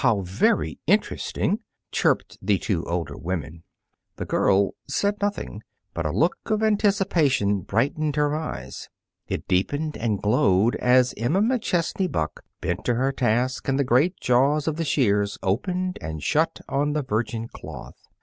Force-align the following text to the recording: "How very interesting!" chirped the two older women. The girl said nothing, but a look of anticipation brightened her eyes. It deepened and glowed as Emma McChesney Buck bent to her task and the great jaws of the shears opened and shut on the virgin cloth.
"How 0.00 0.22
very 0.22 0.78
interesting!" 0.86 1.58
chirped 1.92 2.38
the 2.40 2.56
two 2.56 2.86
older 2.86 3.18
women. 3.18 3.64
The 4.16 4.24
girl 4.24 4.70
said 4.88 5.16
nothing, 5.20 5.62
but 5.92 6.06
a 6.06 6.10
look 6.10 6.38
of 6.46 6.62
anticipation 6.62 7.60
brightened 7.60 8.16
her 8.16 8.34
eyes. 8.34 8.88
It 9.26 9.46
deepened 9.46 9.94
and 9.98 10.22
glowed 10.22 10.76
as 10.76 11.12
Emma 11.18 11.42
McChesney 11.42 12.10
Buck 12.10 12.46
bent 12.62 12.86
to 12.86 12.94
her 12.94 13.12
task 13.12 13.68
and 13.68 13.78
the 13.78 13.84
great 13.84 14.18
jaws 14.18 14.68
of 14.68 14.76
the 14.76 14.86
shears 14.86 15.36
opened 15.42 15.98
and 16.00 16.22
shut 16.22 16.62
on 16.70 16.94
the 16.94 17.02
virgin 17.02 17.46
cloth. 17.48 18.00